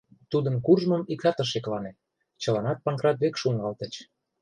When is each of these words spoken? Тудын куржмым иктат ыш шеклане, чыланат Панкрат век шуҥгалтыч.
Тудын 0.31 0.55
куржмым 0.65 1.03
иктат 1.13 1.37
ыш 1.43 1.47
шеклане, 1.53 1.91
чыланат 2.41 2.77
Панкрат 2.83 3.17
век 3.23 3.35
шуҥгалтыч. 3.41 3.93